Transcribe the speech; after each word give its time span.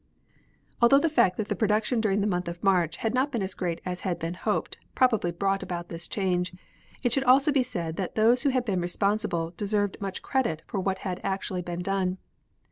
Although 0.81 0.97
the 0.97 1.09
fact 1.13 1.37
that 1.37 1.59
production 1.59 2.01
during 2.01 2.21
the 2.21 2.25
month 2.25 2.47
of 2.47 2.63
March 2.63 2.95
had 2.95 3.13
not 3.13 3.31
been 3.31 3.43
as 3.43 3.53
great 3.53 3.79
as 3.85 3.99
had 3.99 4.17
been 4.17 4.33
hoped 4.33 4.79
probably 4.95 5.31
brought 5.31 5.61
about 5.61 5.89
this 5.89 6.07
change, 6.07 6.55
it 7.03 7.13
should 7.13 7.23
also 7.25 7.51
be 7.51 7.61
said 7.61 7.97
that 7.97 8.15
those 8.15 8.41
who 8.41 8.49
had 8.49 8.65
been 8.65 8.81
responsible 8.81 9.53
deserved 9.57 9.97
much 10.01 10.23
credit 10.23 10.63
for 10.65 10.79
what 10.79 10.97
had 11.05 11.21
actually 11.23 11.61
been 11.61 11.83
done. 11.83 12.17